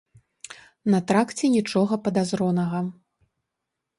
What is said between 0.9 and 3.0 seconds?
На тракце нічога падазронага.